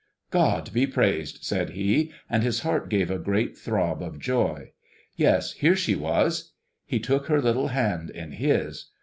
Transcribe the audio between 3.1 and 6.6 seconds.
a great throb of joy. Yes, here she was!